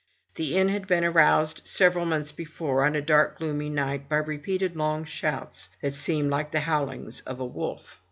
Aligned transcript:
The 0.33 0.57
inn 0.57 0.69
had 0.69 0.87
been 0.87 1.03
aroused 1.03 1.61
several 1.63 2.05
months 2.07 2.31
before, 2.31 2.83
on 2.83 2.95
a 2.95 3.03
dark 3.03 3.35
stormy 3.37 3.69
night, 3.69 4.09
by 4.09 4.15
repeated 4.15 4.75
long 4.75 5.03
shouts, 5.05 5.69
that 5.81 5.93
seemed 5.93 6.31
like 6.31 6.49
the 6.51 6.63
bowlings 6.65 7.21
of 7.27 7.39
a 7.39 7.45
wolf. 7.45 7.99